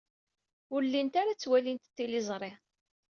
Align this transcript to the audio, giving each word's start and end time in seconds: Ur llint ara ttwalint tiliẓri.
Ur 0.73 0.81
llint 0.85 1.13
ara 1.21 1.33
ttwalint 1.35 1.83
tiliẓri. 1.95 2.51